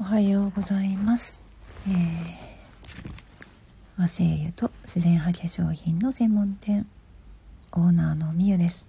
[0.00, 1.44] おはようございます、
[1.88, 1.94] えー、
[3.96, 6.84] 和製油と自然派化粧品の専門店
[7.70, 8.88] オーナーのみゆです。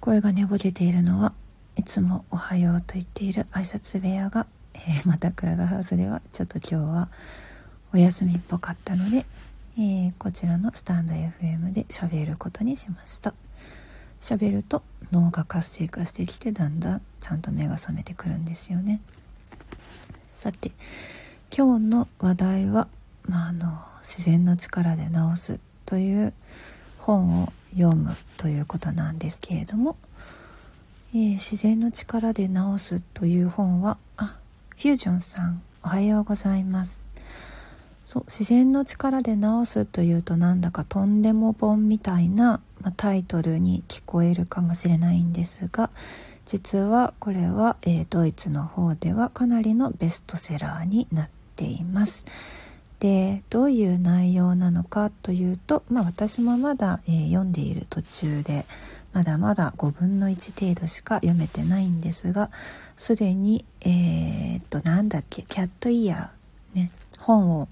[0.00, 1.34] 声が寝ぼけているのは
[1.76, 7.08] いつもおはようと言っている挨拶部屋が、えーまたクラブハウスではちょっと今日は
[7.92, 9.24] お休みっぽかったので、
[9.78, 13.32] えーこちらのスタンド FM で喋ることにしました。
[14.20, 14.82] 喋ると
[15.12, 19.00] 脳が活性化してきてだんだんちゃんと目が覚めてくるんですよね。
[20.34, 20.72] さて
[21.56, 22.88] 今日の話題は、
[23.26, 26.34] まあ、あの自然の力で治すという
[26.98, 29.96] 本を読むということなんですけれども、
[31.14, 34.36] えー自然の力で治すという本はあ
[34.70, 37.06] フュージョンさんおはようございます。
[38.04, 45.90] そう自然の力で治すというとなんだかとんでも本みたいな、まあタイトルに聞こえるかもしれないんですが
[46.46, 52.24] 実はこれは、えードイツの方ではかなりのベストセラーになっています。
[53.00, 58.64] でどういう内容なのかというと、まあ、私もまだ、えー読んでいる途中で
[59.12, 62.50] まだまだ5分の1程度しか読めてないんですが
[62.96, 67.68] すでにえーっとなんだっけキャットイヤーね本を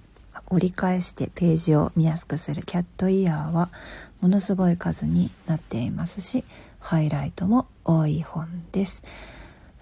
[0.50, 3.70] 折り返してページを見やすくするキャットイヤーは
[4.20, 6.44] ものすごい数になっていますし
[6.82, 9.04] ハイライトも多い本です。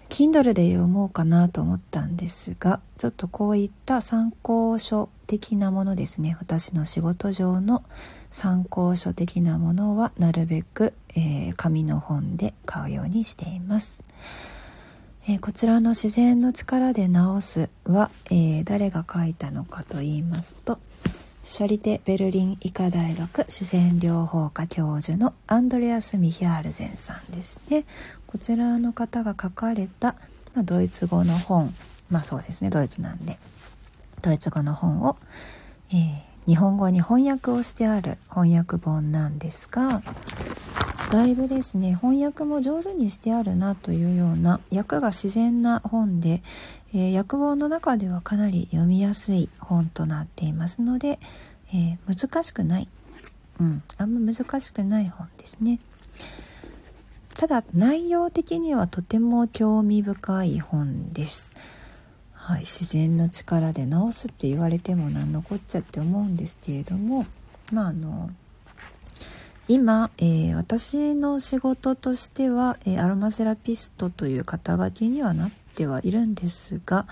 [0.07, 6.35] Kindle で読もうかなと思ったんですがちょっとこういった参考書的なものですね。
[6.39, 7.83] 私の仕事上の
[8.29, 14.03] 参考書的なものはなるべく、えー紙の本で買うようにしています。
[15.27, 20.79] えーこちらの自然の力で治すは、えー誰が書いたのかと言いますと
[21.43, 27.85] シャリテ・ベルリン医科大学自然療法科教授のアンドレアス・ミヒアールゼンさんですね。
[28.27, 30.15] こちらの方が書かれた、
[30.53, 31.73] まあ、ドイツ語の本
[32.09, 33.37] まあそうですねドイツなんで
[34.21, 35.17] ドイツ語の本を、
[35.91, 40.01] えー日本語に翻訳をしてある翻訳本なんですが
[41.11, 46.41] だいぶですね翻訳も上手にしてあるなというような訳が自然な本で、
[46.93, 51.19] えー訳本の中ではかなり読みやすい本となっていますので、
[51.73, 52.87] えー難しくない、
[53.59, 55.79] うん、あんま難しくない本ですね。
[57.35, 61.51] ただ内容的にはとても興味深い本です。
[62.31, 67.25] はい、自然の力で治すって言われても何のこっちゃって思うんですけれども
[67.71, 68.31] まああの
[69.73, 77.07] 今、えー私の仕事としては、えーアロマセラピストという肩書きにはなってはいるんですが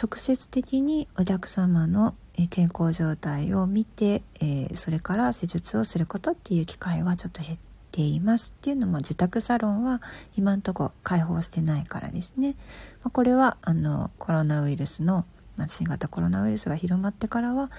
[0.00, 2.14] 直接的にお客様の
[2.50, 7.58] 健康状態を見て、えーそれから施術をすることっていう機会はちょっと減っ
[7.90, 10.00] ていますっていうのも自宅サロンは
[10.36, 12.54] 今んとこ開放してないからですね。
[13.02, 15.26] まあこれはあのコロナウイルスの、
[15.56, 17.70] まあ新型コロナウイルスが広まってからは、ま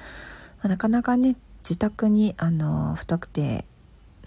[0.64, 3.64] あなかなかね自宅にあの不特定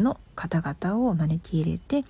[0.03, 2.07] の方々を招き入れて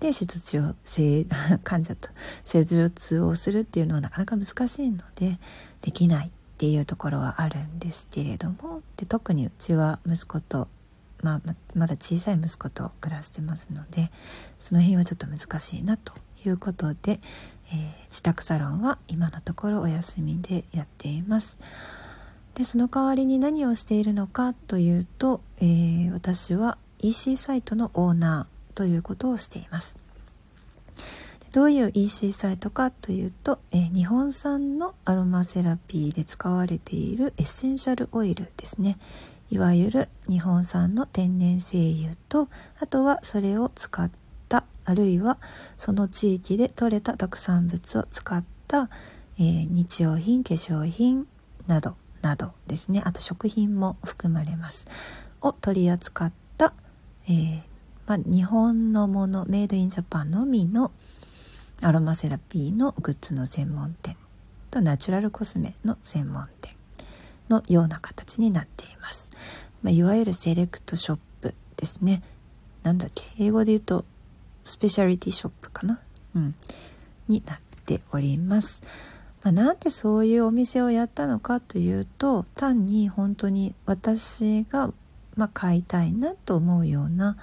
[0.00, 1.26] で手術をせ
[1.64, 2.08] 患者と
[2.44, 5.38] 施術をするっていうのはなかなか難しいので
[5.82, 10.68] できないっていうところはあるんですけれどもで特にうちは息子と、
[11.22, 11.40] まあ、
[11.74, 14.10] まだ小さい息子と暮らしてますので
[14.58, 17.20] その辺はちょっと難しいなということで、
[17.72, 21.58] えー自宅サロンは今のところお休みでやっています。
[22.54, 29.98] でその代わりに何をしているのかというと、えー私は EC サイトのオーナーということをしています。
[31.52, 38.98] どういう EC サイトかというと、え日本産のアロマセラピーで使われているエッセンシャルオイルですね。
[39.50, 42.48] いわゆる日本産の天然精油と
[42.78, 44.10] あとはそれを使っ
[44.48, 45.38] たあるいは
[45.78, 48.90] その地域で採れた特産物を使った、
[49.38, 51.26] えー日用品化粧品
[51.66, 53.02] などなどですね。
[53.04, 54.86] あと食品も含まれます。
[55.40, 56.47] を取り扱った、
[57.28, 57.60] えー
[58.06, 60.92] まあ、日本のものメイドインジャパンのみの
[61.82, 64.16] アロマセラピーのグッズの専門店
[64.70, 66.74] とナチュラルコスメの専門店
[67.50, 69.30] のような形になっています、
[69.82, 72.22] まあ、いわゆるセレクトショップですね。
[72.82, 73.24] なんだっけ？
[73.38, 74.04] 英語で言うと
[74.64, 76.00] スペシャリティショップかな？
[76.34, 76.54] うん。
[77.28, 78.82] になっております。
[79.42, 84.92] まあ、なんでそういうお店をやったのかというと単に本当に私が、
[85.38, 87.38] まあ、買いたいなと思うような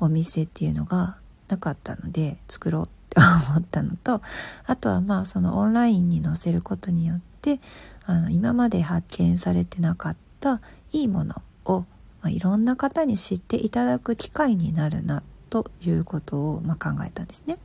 [0.00, 1.18] お店っていうのが
[1.48, 3.16] なかったので作ろうって
[3.50, 4.22] 思ったのと
[4.64, 7.60] あとはまあそのオンラインに載せることによって
[8.06, 10.60] あの今まで発見されてなかった
[10.92, 11.34] いいもの
[11.64, 11.86] を、ま
[12.28, 17.58] あ、いろんな方に知っていただく機会になるなということを、まあ、考えたんですね。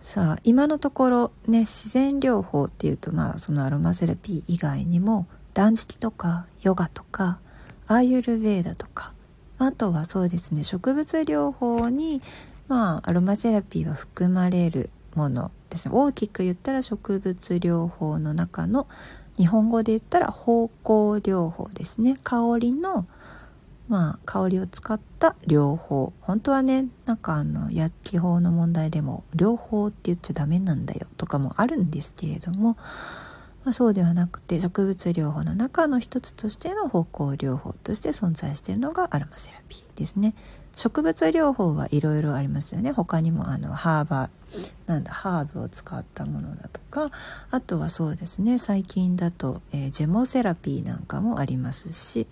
[0.00, 7.40] さあ今のところね自然療法っていうとまあそのアロマセラピー以外にも断食とかヨガとか
[7.88, 9.12] アーユルベーダとか。
[9.58, 12.20] あとはそうですね植物療法に
[12.68, 15.94] まあアロマセラピーは含まれるものですね。
[15.94, 18.86] 大きく言ったら植物療法の中の
[19.38, 20.92] 日本語で言ったら芳香
[21.22, 22.18] 療法ですね。
[22.22, 23.06] 香りの
[23.88, 26.12] まあ香りを使った療法。
[26.20, 32.76] 本当はねなんかあの薬機法の問題でも療法って言っちゃダメなんだよとかもあるんですけれども、
[33.66, 40.34] まあ、そうではなくて植物療法の中の一つとしての芳香療法として存在しているのがアロマセラピーですね。
[40.76, 42.92] 植物療法はいろいろありますよね。
[42.92, 47.10] 他にもあのハーバーなんだハーブを使ったものだとか
[47.50, 48.58] あとはそうですね。
[48.58, 52.28] 最近だと、えー、ジェモセラピーなんかもありますし、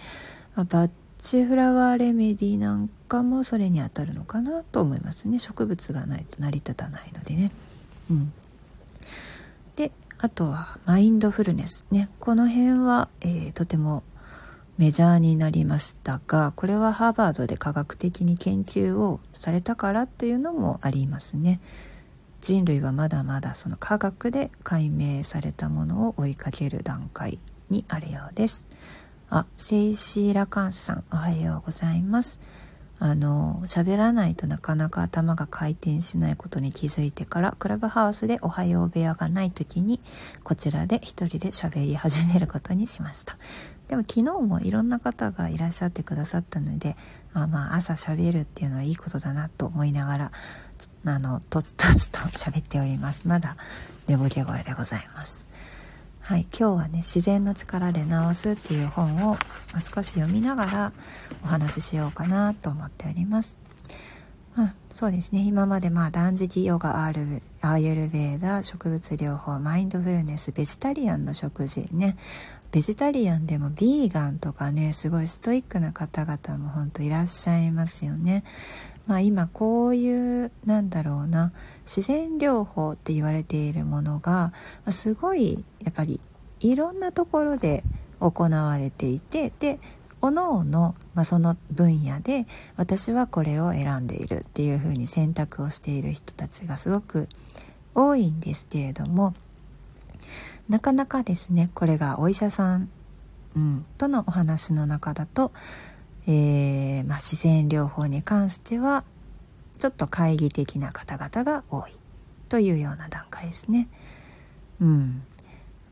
[0.55, 5.41] ま、バッチフラワーレメディなんかもそれにあたるのかなと思いますね。
[5.41, 7.51] 植物がないと成り立たないのでね。
[8.09, 8.33] うん、
[9.75, 9.91] で
[10.25, 11.85] あとはマインドフルネス。
[11.91, 14.03] ねこの辺は、えー、とても
[14.79, 21.61] メジャーになりましたがこれはハーバードで科学的に研究をされたからっていうのもありますね。
[22.41, 27.39] 人類はまだまだその科学で解明されたものを追いかける段階
[27.69, 28.67] にあるようです。
[29.29, 32.41] あセイシーラカンスさんおはようございます。
[33.01, 40.01] あの喋らないとなかなか頭が回転しないことに気づいてからクラブハウスでおはよう部屋がない時に
[40.43, 43.37] こちらで一人で喋り始めることにしました。
[43.89, 46.97] でも昨日もいろんな方がいらっしゃってくださったので
[47.35, 50.33] まあまあ朝喋るっていうのはいいことだなと思いながら
[51.05, 53.29] あのとつとつと喋っております。
[53.29, 53.57] まだ
[54.07, 55.44] 寝ぼけ声でございます。
[56.25, 59.37] はい今日はね自然の力で治すっていう本を
[59.95, 60.93] 少し読みながら
[61.43, 63.57] お話ししようかなと思っております。
[64.57, 65.43] まあ、そうですね。
[65.43, 72.17] 今までまあ断食ヨガアールアーユルベーダ植物療法マインドフルネスベジタリアンの食事ね。
[72.73, 78.45] ベジタリアンでもビーガンとかねすごいストイックな方々も本当いらっしゃいますよね。
[79.07, 81.53] まあ今こういうなんだろうな
[81.85, 84.53] 自然療法って言われているものが
[84.91, 86.21] すごいやっぱり
[86.61, 87.85] いろんなところで
[88.21, 89.79] 行われていてで
[90.23, 90.95] おのおの、
[91.27, 92.47] その分野で
[92.77, 97.29] 私はこれを選んでいるっていうふうに選択をしている人たちがすごく
[97.95, 99.35] 多いんですけれども
[100.71, 102.89] なかなかですねこれがお医者さん、
[103.55, 105.53] うん、とのお話の中だと、
[106.27, 109.05] えー、まあ、自然療法に関しては
[109.79, 111.93] ちょっと懐疑的な方々が多い
[112.49, 113.89] というような段階ですね。
[114.81, 115.23] うん、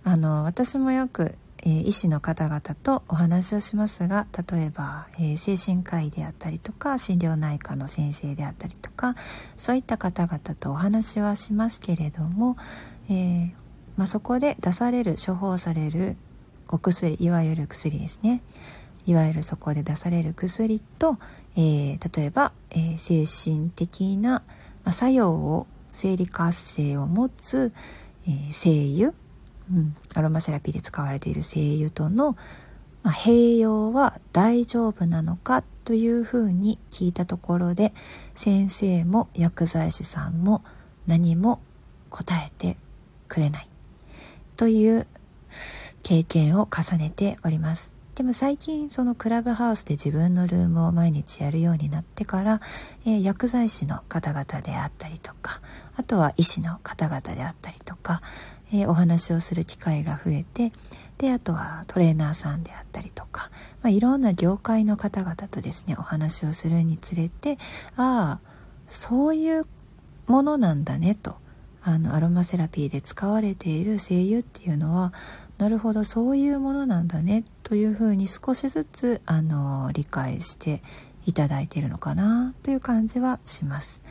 [0.05, 1.35] あの私もよく、
[1.65, 9.15] えー、医師の方々とお話をしますが例えば、えー、精神科医であったりとか心療内科の先生であったりとか
[9.57, 12.57] そういった方々とお話はしますけれども、
[13.09, 13.51] えー、
[13.97, 16.17] まあ、そこで出される処方される
[16.69, 18.43] お薬いわゆる薬ですね
[19.07, 21.19] いわゆるそこで出される薬と、
[21.57, 24.43] えー、例えば、えー、精神的な、
[24.91, 27.73] 作用を生理活性を持つ、
[28.27, 29.15] えー、精油、
[29.73, 32.37] うん、アロマセラピーで使われている精油との、
[33.03, 37.93] まあ、併用は大丈夫なのかというふうに聞いたところで
[38.35, 40.65] 先生も薬剤師さんも
[41.07, 41.61] 何も
[42.11, 42.77] 答えて
[43.29, 43.69] くれない
[44.57, 45.07] という
[46.03, 48.02] 経験を重ねております。
[48.15, 52.61] でも最近そのクラブハウスで自分のルームを毎日やるようになってから、
[53.07, 55.63] えー、薬剤師の方々であったりとか
[55.97, 58.21] あとは医師の方々であったりとか、
[58.73, 60.73] えー、お話をする機会が増えて
[61.17, 63.51] であとはトレーナーさんであったりとか、
[63.81, 67.57] まあ、いろんな業界の方々とですねお話をするにつれて
[67.97, 68.53] ああ
[68.89, 69.67] そういう
[70.27, 71.42] ものなんだねと。
[71.85, 75.13] あのアロマセラピーで使われている精油っていうのは
[75.59, 80.83] なるほどそういうものなんだねというふうに少しずつあの理解して
[81.27, 84.03] いただいているのかなという感じはします。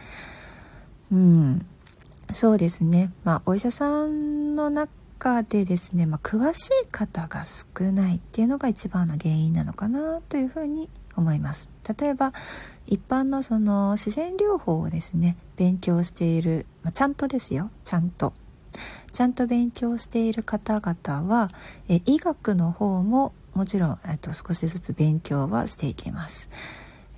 [1.12, 1.66] うん、
[2.32, 11.70] そうですね、まあ、お医者さんの中でですね、まあ、詳しい方が少ないっていうのが一番の原因なのかなというふうに思います。
[12.00, 12.32] 例えば
[12.88, 17.70] 一般のその自然療法をですね勉強している、まあ、ちゃんとですよ。
[17.84, 18.34] ちゃんと。
[19.14, 21.52] ちゃんと勉強している方々は
[21.88, 26.50] え医学の方ももちろん、えっと、少しずつ勉強はしていきます。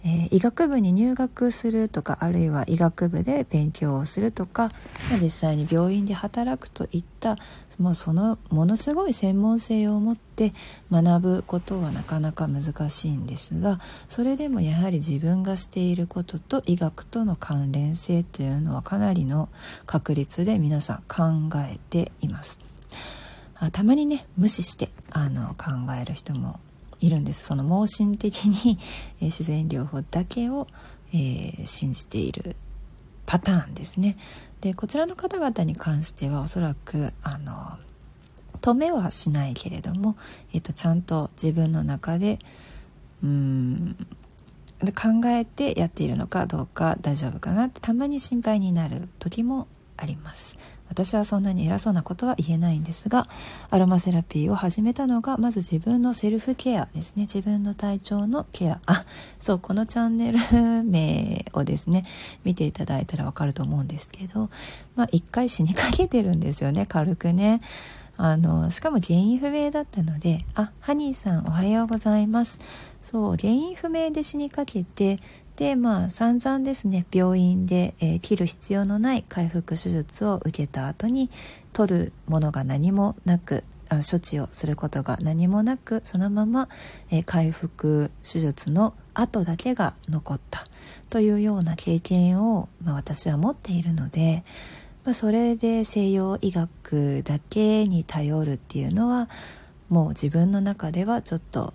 [0.06, 4.70] えー、医学部に入学するとかあるいは医学部で勉強をするとか、
[5.10, 7.38] まあ、実際に病院で働くといった
[7.80, 10.54] もうそのものすごい専門性を持って
[10.92, 13.80] 学ぶことはなかなか難しいんですが
[14.10, 19.48] それでもやはり自分がしていることと医学との関連性というのはかなりの
[19.86, 22.60] 確率で皆さん考えています。
[23.56, 26.60] あたまにね無視してあの考える人も
[27.04, 27.46] いるんです。
[27.46, 28.80] その盲信的に、
[29.22, 30.68] え自然療法だけを、
[31.12, 32.56] えー、信じている
[33.26, 34.18] パターンですね。
[34.62, 37.78] でこちらの方々に関してはおそらくあの
[38.62, 40.16] 止めはしないけれども、
[40.54, 42.40] えーと、ちゃんと自分の中で
[43.22, 43.98] うん
[44.92, 49.68] 考えてやっているのかどうか大丈夫かなってたまに心配になる時も
[49.98, 50.56] あります。
[50.94, 53.28] 私はそんなに偉そうなことは言えないんですが
[53.72, 57.24] アロマセラピーを始めたのがまず自分のセルフケアですね。
[57.24, 58.80] 自分の体調のケア。
[58.86, 59.04] あ
[59.40, 60.38] そうこのチャンネル
[60.84, 62.06] 名をですね
[62.44, 64.52] 見ていただいたらわかると思うんですけど
[64.96, 67.62] まあ一回死にかけてるんですよね軽くね。
[68.16, 72.60] あのしかも原因不明だったのであハニーさんおはようございます。
[73.04, 75.20] そう原因不明で死にかけて
[75.56, 81.30] でまあ散々ですね病院で、えー、切る必要のない回復手術を受けた後に
[81.74, 86.70] 取るものが何もなくあ処置をすることが何もなくそのまま、
[87.12, 90.66] えー、回復手術の後だけが残った
[91.10, 94.44] というような経験を、まあ、私は持っているので、
[95.06, 99.30] まあ、それで西洋医学だけに頼るっていうのは
[99.90, 101.74] もう自分の中ではちょっと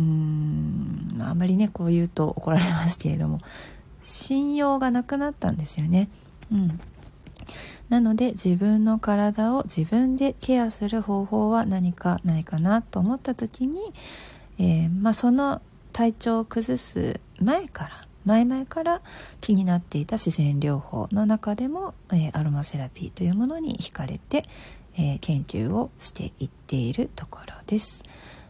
[0.00, 3.38] うーんあんまりねこう言うと怒られますけれども
[4.00, 6.08] 信用がなくなったんですよね。
[6.50, 6.80] うん、
[7.90, 13.92] なので自分の体を自分でケアする方法は何かないかなと思った時に、
[14.58, 15.60] えー、まあ、その
[15.92, 17.90] 体調を崩す前から
[18.24, 19.02] 前々から
[19.40, 24.44] 気になっていた自然療法の中でも、えー、アロマセラピーというものに惹かれて、
[24.96, 28.02] えー、研究をしていっているところです。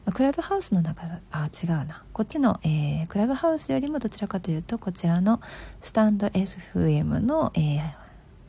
[0.07, 2.04] クラブハウスの中あ違うな。
[2.12, 5.40] こっちの、えー、クラブハウスよりもどちらかというとこちらの
[5.80, 7.80] スタンド FM の、えー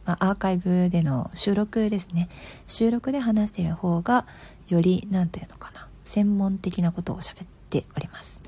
[0.06, 2.30] まあ、アーカイブでの収録ですね。
[2.68, 4.26] 収録で話している方が
[4.70, 5.88] より何て言うのかな。
[6.04, 8.42] 専門的なことを喋っております。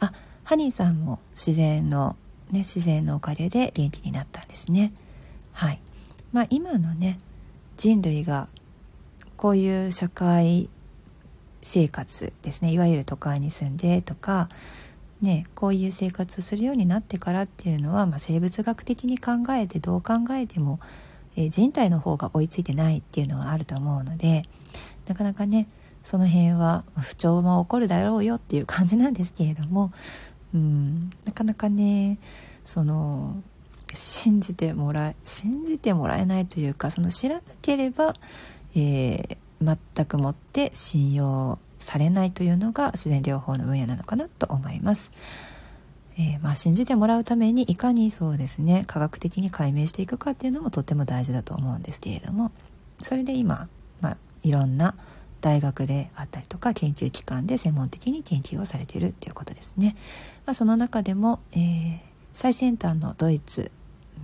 [0.00, 0.12] あ
[0.44, 2.16] ハニーさんも自然の
[2.50, 4.92] ね自然のおかげで元気になったんですね。
[5.52, 5.80] はい。
[6.32, 7.18] まあ今のね
[7.76, 8.48] 人類が
[9.36, 10.68] こういう社会
[11.68, 12.72] 生活ですね。
[12.72, 14.48] いわゆる都会に住んでとか、
[15.20, 20.80] ね、こういう生活をするようになってからっていうのは、まあ、生物学的に考えてどう考えても、
[21.36, 24.42] えー、人体の方が追いついてないっていうのはあると思うので
[25.06, 25.68] なかなかね
[26.04, 29.92] その辺は不調も起こるだろうよっていう感じなんですけれども
[30.54, 32.18] うんなかなかね
[32.64, 33.42] その
[33.92, 38.14] 信じてもらえ信じてもらえないというかその知らなければ、
[38.74, 45.10] えー、全くもって信用されないというのが自然療法の分野なのかなと思います。
[46.18, 52.50] えー、まあ、信じてもらうためにいかにそうですね科学的に解明していくかっていうのもとっても大事だと思うんですけれども
[52.98, 53.68] それで今、
[54.00, 54.96] まあ、いろんな
[55.40, 59.94] 大学であったりとか研究機関で専門的に研究をされているっていうことですね。
[60.44, 61.98] まあ、その中でも、えー、
[62.32, 63.70] 最先端のドイツ、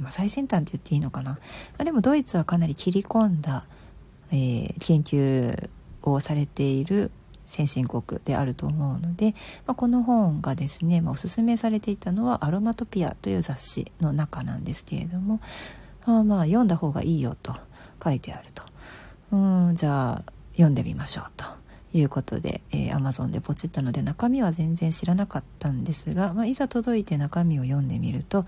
[0.01, 1.39] まあ、最先端って言っていいのかな、ま
[1.79, 3.67] あ、でもドイツはかなり切り込んだ
[4.33, 5.69] えー、研究
[6.03, 7.11] をされている
[7.47, 9.35] 先進国であると思うので、
[9.67, 15.41] まあ、この本がですね、まあ、おすすめされていたのは「アロマトピア」という雑誌の中なんですけれども、
[16.07, 17.55] まあ、まあ読んだ方がいいよと
[18.03, 18.63] 書いてあると
[19.33, 19.37] う
[19.73, 21.45] んじゃあ読んでみましょうと
[21.93, 28.47] いうことで、えー、Amazon でポチったので中身は全然知らなかったんですが、まあ、いざ届いて中身を読んでみると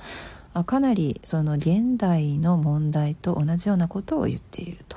[0.54, 4.96] あかなりその現代の問題と同じようなことを言っていると。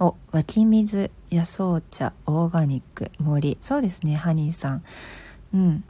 [0.00, 3.58] お湧き水野草茶オーガニック森。
[3.60, 4.82] そうですねハニーさん。
[5.54, 5.84] うん。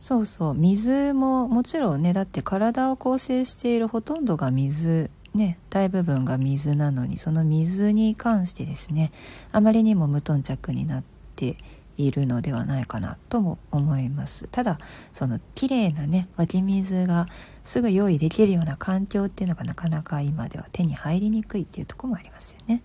[0.00, 0.54] そうそう。
[0.54, 5.10] 水ももちろんねだって体を構成しているほとんどが水。
[5.34, 9.12] ね大部分が水なのにその水に関してですね
[9.50, 11.04] あまりにも無頓着になっ
[11.36, 11.56] て
[11.96, 14.48] いるのではないかなとも思います。
[14.48, 14.78] ただ
[15.12, 17.28] その綺麗なね湧き水が
[17.64, 22.82] すぐ用意できるような環境っていうのがなかなか今では手に入りにくいっていうとこもありますよね。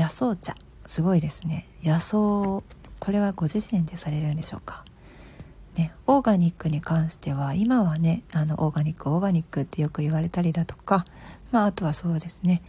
[0.00, 0.54] 野草茶
[0.86, 2.64] すごいですね野草こ
[3.08, 4.84] れはご自身でされるんでしょうか？
[5.76, 11.04] ね、オーガニックに関しては今はねあのオーガニックオーガニックってよく言われたりだとか、
[11.52, 12.62] まあ、あとはそうですね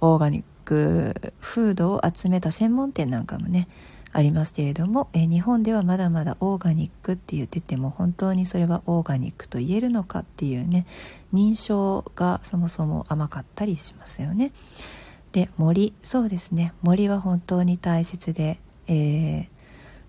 [0.00, 3.68] オーガニックフードを集めた専門店なんかもね
[4.12, 10.86] ありますけれども、え日本ではまだまだオーガニックって言ってても本当にそれはオーガニックと言えるのかっていうね
[11.32, 14.52] 認証がそもそも甘かったりしますよね。
[15.32, 15.94] で森。
[16.02, 16.74] そうですね。
[16.82, 19.46] 森は本当に大切で、えー、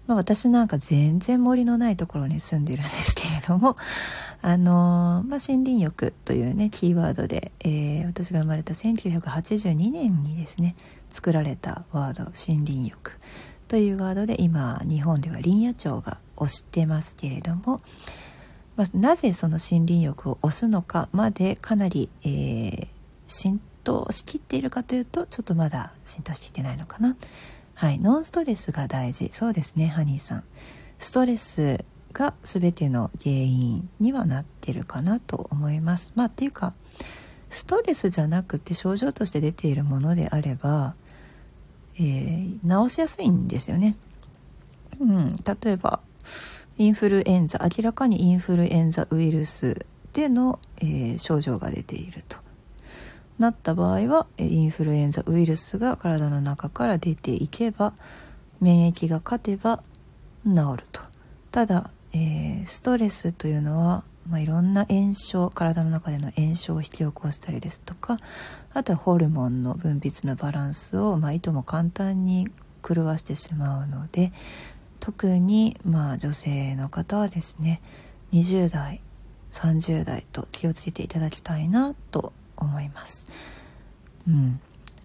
[0.05, 3.77] まあ、私なんか全然森のないところに住んでるんですけれども
[4.41, 10.75] あのー、まあ、森林浴というねキーワードで、えー、私が生まれた1982年にですね
[11.09, 13.13] 作られたワード森林浴。
[13.69, 17.81] というワードで今日本では林野庁が推してますけれども、
[18.75, 22.87] まあ、なぜその森林浴を推すのかまでかなり、えー、
[23.25, 27.15] 浸透しきっているかというとちょっとまだ浸透していってないのかな。
[27.75, 29.29] はい、ノンストレスが大事。
[29.31, 30.43] そうですねハニーさん。
[30.99, 36.13] ストレスが全ての原因にはなってるかなと思います。
[36.15, 36.73] まあっていうか
[37.49, 40.95] ストレスじゃなくて症状として出ているものであれば、
[41.95, 43.97] えー、治しやすいんですよね。
[44.99, 45.35] うん。
[45.35, 45.99] 例えば
[46.77, 52.37] インフルエンザ明らかにインフルエンザウイルスでの、えー、症状が出ていると。
[53.43, 57.93] なった場合はインフルエンザウイルスが体の中から出ていけば
[58.61, 59.83] 免疫が勝てば
[60.45, 61.01] 治ると。
[61.51, 68.17] ただ、えー、ストレスというのは、まあ、いろんな炎症体の中での炎症を引き起こしたりですとか
[68.73, 72.47] あとはホルモンの分泌のバランスを、まあ、いとも簡単に
[72.81, 74.31] 狂わしてしまうので
[75.01, 77.81] 特に、まあ、女性の方はですね
[78.31, 79.01] 20代
[79.51, 83.27] 30代と気をつけていただきたいなと思います。
[84.27, 84.59] うん、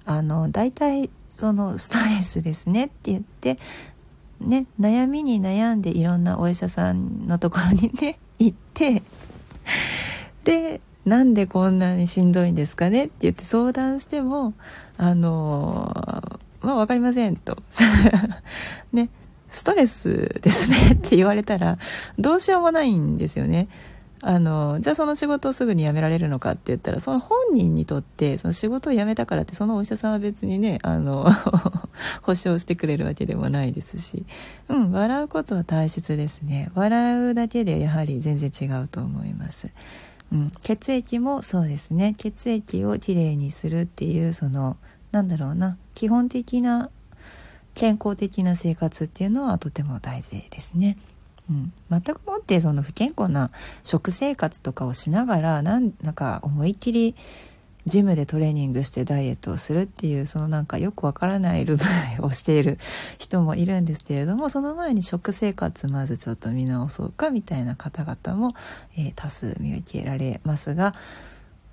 [0.04, 3.58] あの大体そのストレスですねって言って
[4.40, 9.02] ね悩みに悩んでいろんなお医者さんのところにね 行って
[10.44, 14.54] でなんでこんなにしんどいんですかねって言って相談しても
[14.96, 17.56] あのまあ分かりませんと。
[18.92, 19.10] ね
[19.50, 21.78] ストレスですねって言われたら
[22.18, 23.68] どうしようもないんですよね。
[24.22, 31.30] あのじゃあその仕事をすぐに辞められるのかって言ったらその本人にとってその仕事を辞めたからってそのお医者さんは別にねあの
[32.22, 34.26] 保証してくれるわけでもないですし、
[34.68, 36.70] うん、笑うことは大切ですね。
[36.74, 39.72] 笑うだけでやはり全然違うと思います、
[40.32, 42.14] うん、血液もそうですね。
[42.18, 44.76] 血液をきれいにするっていうその
[45.12, 46.90] なんだろうな基本的な
[47.74, 50.98] 健康的な生活っていうのはとても大事ですね。
[51.50, 53.50] うん、全くもってその不健康な
[53.82, 57.14] 食生活とかをしながらなんなんか思いっきり
[57.88, 62.78] ジムでトレーニングしてダイエットをするっていうそのなんかよくわからないルールをしている
[63.18, 68.54] 人もいるんですけれどもその前に食生活まずちょっと見直そうかみたいな方々も、
[68.96, 70.94] えー、多数見受けられますが、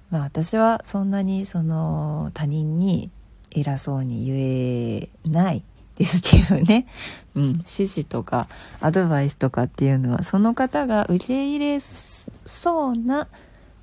[0.10, 3.12] まあ、私はそんなにその他人に
[3.52, 5.64] 偉そうに言えない
[5.96, 6.88] ですけどね、
[7.36, 8.48] うん、指示とか
[8.82, 13.28] アドバイスとかっていうのはその方が受け入れそうな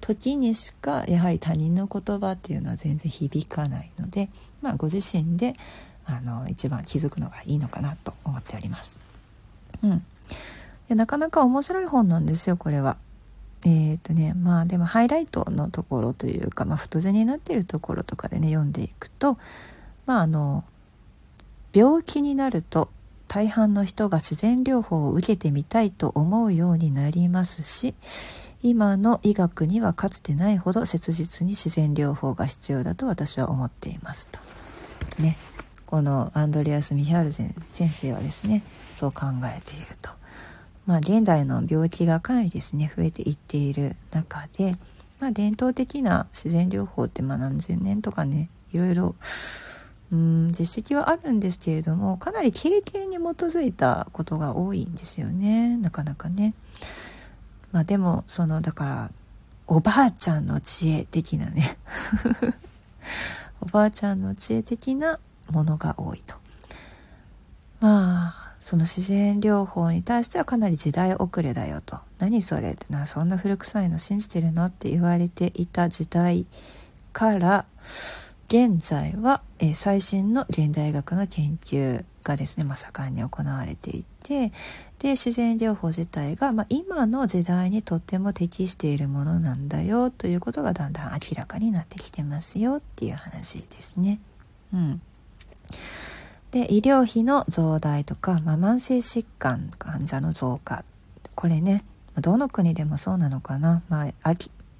[0.01, 4.29] 時にしかやはり他人の言葉っていうのは全然響かないので、
[4.61, 5.55] まあ、ご自身で
[6.05, 9.01] あの一番気づくのがいいのかなと思っております。
[9.83, 10.05] うん、
[10.88, 12.96] でなかなか面白い本なんですよこれは。
[13.64, 19.38] えっ、ー、とねまあでもハイライトのところというか、まあ、太字になっているところとかでね読んでいくと
[20.05, 20.64] まああの
[21.74, 22.90] 病気になると
[23.28, 27.94] 大半の人が自然療法を受けてみたいと思うようになりますし
[28.62, 34.38] 今の医学にはかつてないほど切実に自然療法が必要だと私は思っていますと。
[35.18, 35.37] ね、
[35.87, 38.62] このアンドレアス・ミヒャール先生はですね
[38.94, 40.11] そう考えていると。
[40.87, 44.76] まあ、現代の病気がかなりですね増えていっている中で、
[45.20, 49.14] まあ、伝統的な自然療法ってまあ何千年とかねいろいろ
[50.12, 56.55] うん実績はあるんですけれどもかなり経験に基づいたことが多いんですよねなかなかね。
[57.72, 59.11] まあでもそのだから
[59.66, 61.79] おばあちゃんの知恵的なね
[63.62, 65.18] おばあちゃんの知恵的な
[65.51, 66.37] ものが多いと。
[67.81, 76.46] まあその自然療法に対してはかなり時代遅れだよと何それってなそんな古臭いの信じてるのって言われていた時代
[77.12, 77.64] から
[78.52, 84.52] 現在は、えー、最新の現代学の研究がですね、まあ、盛んに行われていて
[84.98, 94.20] で自然療法自体が、まあ、今の時代にとっても適しているものなんだよということがだんだん明らかになってきてますよっていう話ですね。
[94.74, 95.00] うん、
[96.50, 100.84] で医療費の増大とか、まあ、慢性疾患患者の増加
[101.34, 101.84] これね
[102.20, 104.32] どの国でもそうなのかな、まあ、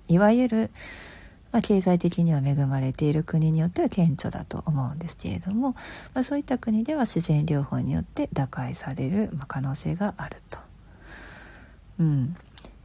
[0.09, 0.71] いわゆる
[1.53, 5.73] まあ、経済的には恵まれている国によっては顕著だと思うんですけれども、
[6.15, 10.59] まあ、そういった国では自然療法によって打開される、可能性があると。
[12.01, 12.37] うん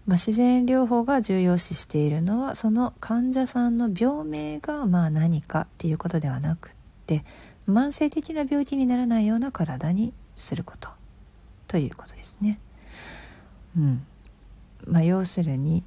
[0.06, 6.72] まあ、自然療法が重要視しているのはその患者さんの病名がまあ何かっていうことではなくっ
[7.06, 7.26] て
[7.68, 10.90] 慢性的な病気にならないような体にすること
[11.68, 12.60] ということですね。
[13.78, 14.06] うん
[14.86, 15.84] まあ、要するに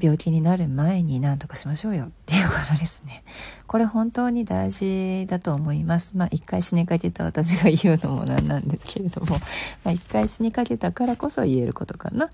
[0.00, 3.24] 病気になる前に何とかしましょうよっていうことですね。
[3.66, 6.16] これ本当に大事だと思います。
[6.16, 9.38] まあ一回死にかけた私が言うのもなんなんですけれども、
[9.84, 12.30] まあ一回死にかけたからこそ言えることかな。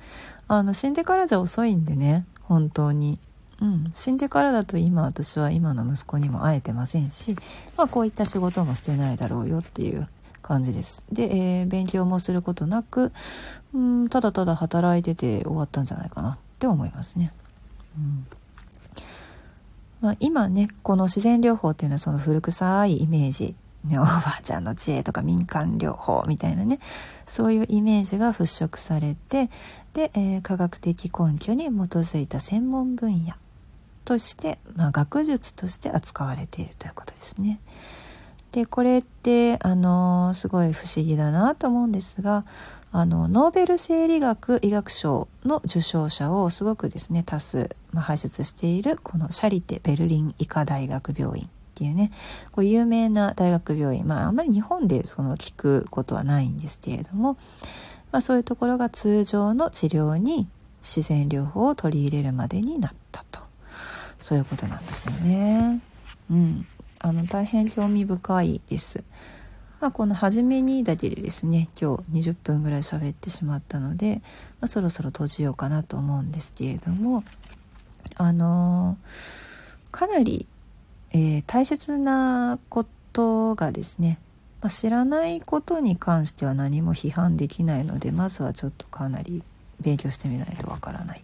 [0.48, 3.18] あの死んでからじゃ遅いんでね、本当に。
[3.60, 7.36] うん、死んでからだと今私は今の息子にも会えてませんし、
[7.76, 10.08] まあこういった仕事もしてないだろうよっていう
[10.42, 11.04] 感じです。
[11.10, 13.12] で、えー、勉強もすることなく、
[13.72, 17.32] うん、ただただ働いてて終わったんじゃないかなって思いますね。
[17.96, 18.26] うん
[20.00, 26.78] まあ、今ねこの自然療法っていうのはその古臭いイメージね おばあちゃんの知恵とか民間療法みたいなね
[27.26, 29.48] そういうイメージが払拭されて
[29.94, 33.32] で、えー、科学的根拠に基づいた専門分野
[34.04, 37.58] として、まあ、学術として扱われているということですね。
[38.52, 42.44] でこれってあのすごい不思議だなと思うんですが
[42.92, 52.12] あのノーベル生理学医学賞の受賞者をすごくですね多数、まあ、輩出しているこのシャリテ・ベルリン医科大学病院っていうね
[52.52, 57.36] こう有名な大学病院まああんまり日本でその聞くことはないんですけれども、
[58.12, 60.48] まあ、そういうところが通常の治療に
[60.82, 63.40] 自然療法を取り入れるまでになったと
[64.20, 65.80] そういうことなんですよね。
[66.30, 66.66] うん、
[67.00, 69.04] あの大変興味深いです。
[69.84, 74.22] まあ、この初めにだけでですね今日20分ぐらい喋ってしまったので、
[74.60, 77.22] まあ、そろそろ閉じようかなと思うんですけれども
[78.16, 80.46] あのー、かなり、
[81.12, 84.18] えー、大切なことがですね、
[84.60, 89.42] まあ、知らないことに関しては何も批判できないのでまずはちょっとかなり
[89.80, 91.22] 勉強してみないとわからない。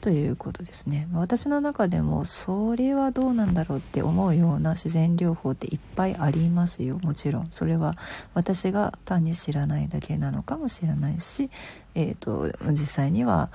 [0.00, 1.06] ということですね。
[1.12, 6.98] 私の中でもそれはどうなんだろうって思うような自然療法っていっぱいありますよ。
[7.02, 7.48] もちろん。
[7.50, 7.96] それは
[8.32, 11.50] 私が単に知らないだけなのかもしれないし、
[11.94, 13.50] えーと、実際には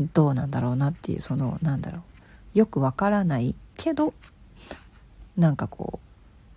[0.00, 2.58] どうなんだろうなっていうそのなんだろう。
[2.58, 4.14] よくわからないけど
[5.36, 6.00] なんかこ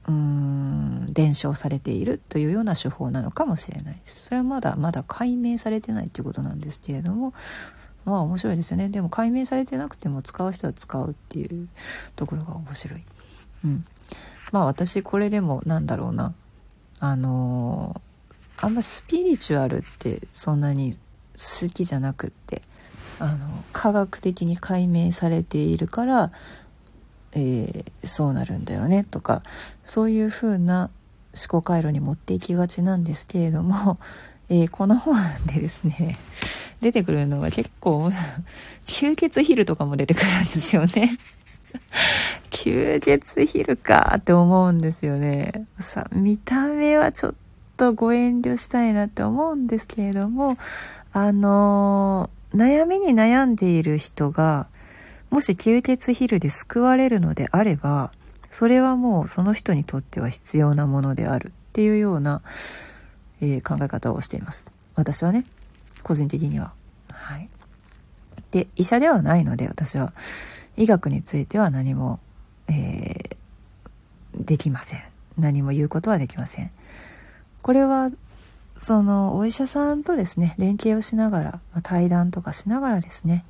[0.08, 4.25] ううーん伝承されているというような手法なのかもしれないです。
[4.25, 7.34] それはまだまだ解明されてないっていうことなんですけれども
[8.06, 8.89] まあ面白いですよね。
[8.89, 11.67] でも解明されてなくても使う人は使うっていう
[12.15, 13.04] ところが面白い。
[13.65, 13.86] うん、
[14.52, 16.34] まあ私これでもなんだろうな。
[17.02, 20.97] あのー、あんまスピリチュアルってそんなに
[21.34, 22.62] 好きじゃなくって
[23.19, 26.32] あの科学的に解明されているから、
[27.34, 29.43] えー、そうなるんだよねとか
[29.86, 30.89] そういう風な
[31.36, 33.99] 思考回路に持っていきがちなんですけれども、
[34.49, 36.17] えー、この本でですね
[36.82, 38.12] 出てくるのが結構、
[38.88, 41.17] 吸血ヒルとかも出てくるんですよね。
[42.49, 45.65] 吸血ヒルかって思うんですよね。
[45.77, 47.36] さ、見た目はちょっ
[47.77, 50.58] とご遠慮したいなって思うんですけれども、
[51.13, 54.68] あの悩みに悩んでいる人が、
[55.30, 58.12] もし吸血ヒルで救われるのであれば、
[58.50, 62.42] それはもうその人にとっては必要なものであるっていうような、
[63.42, 64.72] えー、考え方をしています。
[64.96, 65.46] 私はね。
[66.04, 66.74] 個人的には。
[67.12, 67.50] はい。
[68.52, 70.14] で、医者ではないので、私は、
[70.78, 72.20] 医学については何も、
[72.68, 75.02] えー、できません。
[75.38, 76.72] 何も言うことはできません。
[77.62, 78.10] これは、
[78.80, 83.46] その、お医者さんとですね、連携をしながら、まあ、対談とかしながらですね、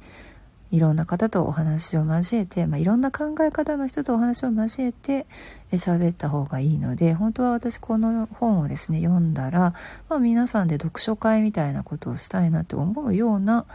[0.72, 5.26] いろんな方とお話を交えて、まあ、いろんな考え方の人とお話を交えて
[5.72, 9.74] 喋った方がいいので本当は私この本をですね読んだら、
[10.10, 13.66] まあ、皆さんで読書会みたいなことをしたいなって思うような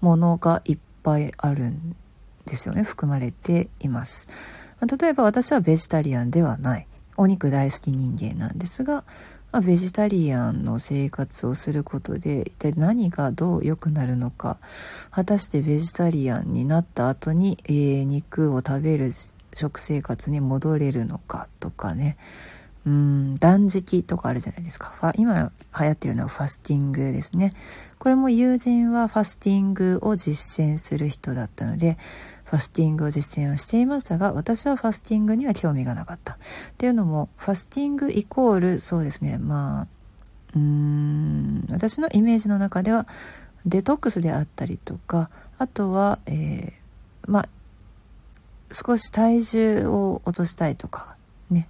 [0.00, 1.94] ものがいっぱいあるん
[2.46, 4.26] ですよね含まれています。
[4.98, 6.86] 例えば私はベジタリアンではない
[7.18, 9.04] お肉大好き人間なんですが
[9.52, 14.58] まあ、ベジタリアンの生活をすることで一体何がどう良くなるのか。
[15.10, 19.12] 果たしてベジタリアンになった後に、えー、肉を食べる
[19.54, 22.16] 食生活に戻れるのかとかね。
[22.86, 25.12] うん断食とかあるじゃないですか。
[25.16, 25.34] 今
[25.78, 27.52] 流行ってるのはファスティングですね。
[27.98, 31.98] これも友人はファスティングを実践する人だったので
[32.50, 36.34] ファスティングを実践をしていましたが私はファスティングには興味がなかった。
[36.34, 36.36] っ
[36.78, 39.86] ていうのもファスティングイコールそうですねまあ
[40.56, 43.06] うーん私のイメージの中では
[43.66, 46.72] デトックスであったりとかあとは、えー、
[47.28, 47.48] まあ
[48.72, 51.16] 少し体重を落としたいとか
[51.50, 51.68] ね。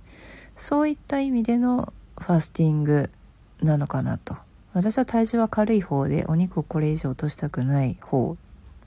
[0.57, 3.11] そういった意味でのファスティング
[3.63, 4.35] なのかなと。
[4.73, 8.37] 私は体重は軽い方でお肉をこれ以上落としたくない方、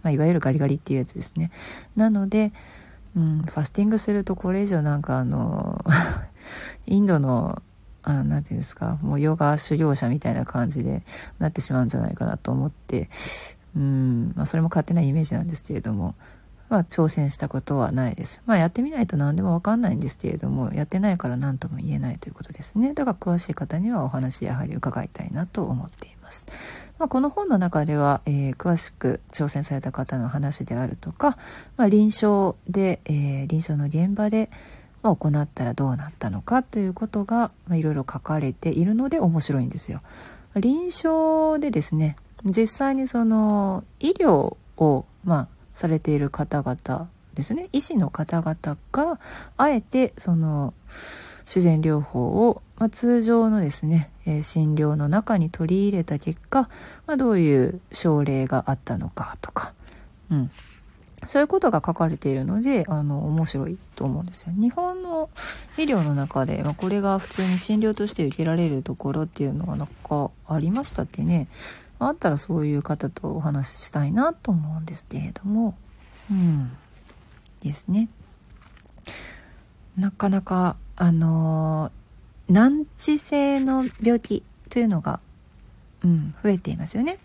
[0.04, 1.52] まあ、いわゆるガリガリっていうやつですね。
[1.96, 2.52] なので、
[3.16, 5.84] うん、ファスティングするとこれ以上なんかあの
[6.86, 7.62] インドの
[8.04, 11.04] あなんていうんですかもうヨガ修行者みたいな感じで
[11.40, 13.10] なってしまうんじゃないかなと思って
[13.78, 16.16] うんまあそれも勝手なイメージなんですけれども
[16.70, 18.42] まあ挑戦したことはないです。
[18.46, 22.94] まあやってみないと何でも分かんないんですけれどもやってないから何とも言えないということですね。
[22.94, 26.48] だから詳しい方にはお話やはり伺いたいなと思っています。
[27.00, 31.38] まあ、この本の中では、えー、詳しく挑戦された方の話であるとか、
[31.76, 34.50] まあ、臨床で、えー、臨床の現場で、
[35.02, 40.02] まあ、行ったらどうなったのかということが、まあ、いろいろ書かれているので面白いんですよ。
[40.56, 49.20] 臨床でですね実際にその医療を、まあ、されている方々ですね医師の方々が
[49.58, 50.74] あえてその
[51.46, 56.70] 自然療法を、まあ、通常のですね、えー、診療の中に取り入れた結果、
[57.06, 59.74] まあ、どういう症例があったのかとか、
[60.32, 60.52] うん、
[61.24, 64.54] そういうことが書かれているのであの面白いと思うんですよ。
[64.58, 65.30] 日本の
[65.78, 71.48] 医療の中で、まあ、これが普通に診療として受けられるところっていうのはなんかありましたっけね？
[72.00, 75.76] あったらそういう方とお話ししたいなと思うんですけれども
[76.30, 76.72] うん
[77.62, 78.10] ですね。
[79.98, 81.92] なかなかあの
[82.50, 85.20] 難治性の病気というのが、
[86.04, 87.18] うん、増えていますよね。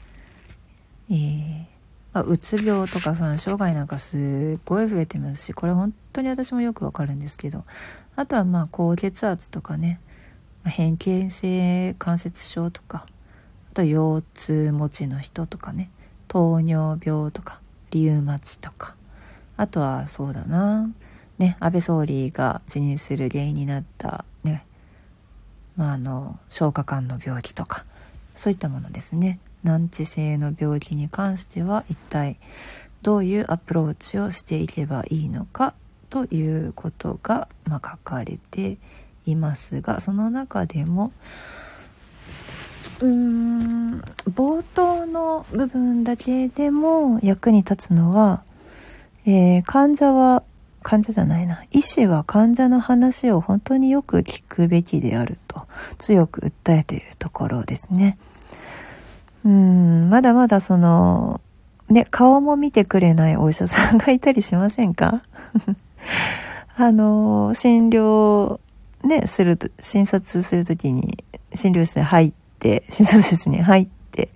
[1.11, 1.79] えー
[2.13, 7.65] まあ、うつ病とか不安障害なんかすっごい増えてますしこれ本当に私もよくわかるんですけど
[8.17, 10.01] あとはまあ高血圧とかね
[10.65, 13.07] 変形性関節症とか
[13.73, 15.91] あと腰痛持ちの人とかね
[16.27, 18.97] 糖尿病とかリウマチとか
[19.57, 20.91] あとはそうだな
[21.39, 24.67] ね安倍総理が辞任する原因になったね
[25.77, 27.85] まああの消化管の病気とか
[28.35, 29.41] そういったものですね。
[29.65, 32.39] 難治性の病気に関しては一体
[33.03, 35.75] どういうアプローチをしていけばいいのか
[36.11, 38.79] ということが、まあ、書かれて
[39.27, 41.13] いますがその中でも
[43.01, 48.43] うーん冒頭の部分だけでも役に立つのは、
[49.27, 50.43] えー、患者は
[50.83, 55.67] 患者じゃないな医師は患者の話を本当によく聞くべきであると
[55.99, 58.19] 強く訴えているところですね。
[59.45, 61.41] うん、まだまだその、
[61.89, 65.23] ね、顔も見てくれないお医者さんがいたりしませんか？
[66.77, 68.61] あの、診療、
[69.03, 74.31] ね、すると、診察するときに、診療室に入って、診察室に入って、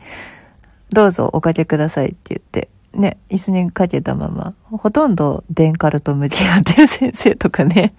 [0.93, 7.95] どうぞおかけくださいって言って、ね、椅子にかけたまま、ほとんどデンカルと向き合ってる先生とかね、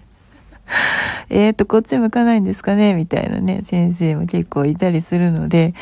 [1.30, 2.94] えっと、こっち向かないんですかね？
[2.94, 5.74] みたいなね、先生も結構いたりするので、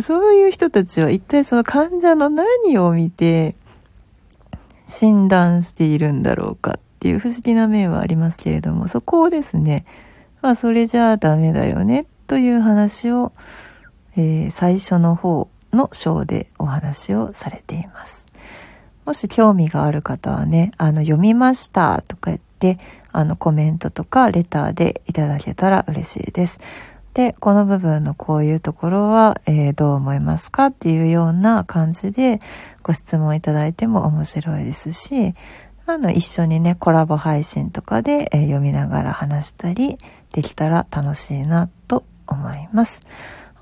[0.00, 3.54] そういう人たちは一体その患者の何を見て
[4.86, 9.84] 診断しているんだろうかっていう不思議な面はありますけれども、そこをですね、
[10.42, 13.32] まあそれじゃあダメだよねという話を、
[14.16, 18.23] えー、最初の方の章でお話をされています。
[19.04, 22.78] もし興味がある方はね、あの、読みましたとか言って、
[23.12, 26.60] あの、コメントとかレターでいただけたら嬉しいです。
[27.12, 32.40] で、この部分のこういうところは、えー、どう思いますかっていうような感じで
[32.82, 35.34] ご質問いただいても面白いですし、
[35.86, 39.98] あの、一緒にね、コラボ配信とかで、えー、読みながら話したり
[40.32, 43.02] できたら楽しいなと思います。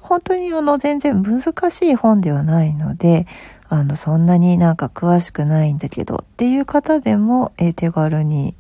[0.01, 3.27] 本当にあの、全然難しい本ではないので、
[3.73, 8.55] あの、そんなになんか詳しくないんだけどっていう方でも、えー、手軽に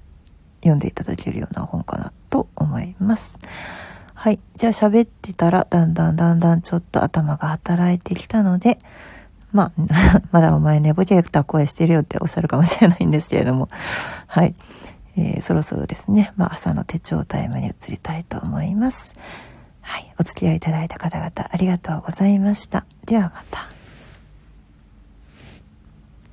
[0.60, 3.38] 読んでいただけるような本かなと思います。
[4.14, 4.40] はい。
[4.56, 8.78] じゃあ喋ってたら、だんだんだんだんちょっと頭が働いてきたので、
[9.52, 9.72] まあ、
[10.32, 13.68] まだお前寝ぼけた声してるよっておっしゃるかもしれないんですけれども、
[14.26, 14.54] はい。
[15.18, 19.14] えー、そろそろですね、まあ朝の手帳タイムに移りたいと思います。
[19.82, 20.10] はい。
[20.18, 22.86] お付き合いいただいた方々ありがとうございました。
[23.04, 23.81] ではまた。